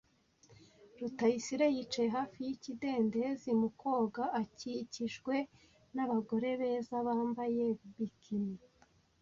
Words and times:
Rutayisire 0.99 1.65
yicaye 1.75 2.09
hafi 2.17 2.37
yikidendezi 2.47 3.49
mu 3.59 3.69
koga, 3.81 4.23
akikijwe 4.41 5.35
n’abagore 5.95 6.49
beza 6.59 6.95
bambaye 7.07 7.63
bikini. 7.97 8.57